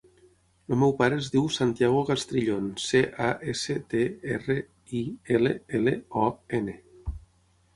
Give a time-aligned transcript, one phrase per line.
[0.75, 4.01] El meu pare es diu Santiago Castrillon: ce, a, essa, te,
[4.39, 4.57] erra,
[5.01, 5.03] i,
[5.37, 6.29] ela, ela, o,
[6.63, 6.77] ena.